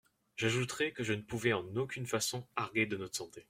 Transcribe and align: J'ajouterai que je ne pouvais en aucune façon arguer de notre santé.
J'ajouterai 0.35 0.93
que 0.93 1.03
je 1.03 1.13
ne 1.13 1.21
pouvais 1.21 1.53
en 1.53 1.61
aucune 1.75 2.07
façon 2.07 2.47
arguer 2.55 2.87
de 2.87 2.97
notre 2.97 3.15
santé. 3.17 3.39